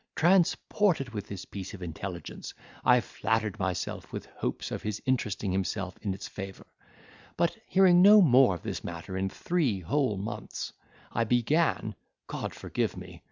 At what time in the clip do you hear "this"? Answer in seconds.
1.27-1.45, 8.63-8.83